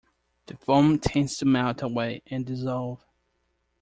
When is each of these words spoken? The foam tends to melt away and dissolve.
The 0.47 0.57
foam 0.57 0.97
tends 0.97 1.37
to 1.37 1.45
melt 1.45 1.83
away 1.83 2.23
and 2.25 2.43
dissolve. 2.43 3.05